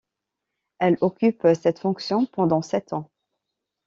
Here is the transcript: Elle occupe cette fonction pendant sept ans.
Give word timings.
Elle 0.79 0.97
occupe 1.01 1.47
cette 1.61 1.77
fonction 1.77 2.25
pendant 2.25 2.63
sept 2.63 2.91
ans. 2.93 3.11